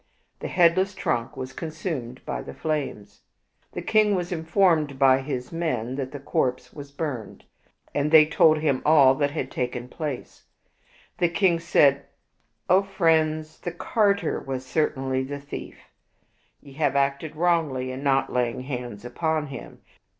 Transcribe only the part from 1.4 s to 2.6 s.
con sumed by the